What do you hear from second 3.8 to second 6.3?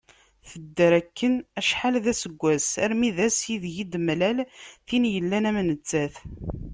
d-temlal tin yellan am nettat.